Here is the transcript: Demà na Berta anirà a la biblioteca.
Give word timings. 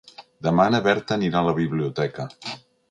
Demà 0.47 0.65
na 0.75 0.79
Berta 0.89 1.19
anirà 1.19 1.41
a 1.43 1.49
la 1.51 1.57
biblioteca. 1.61 2.31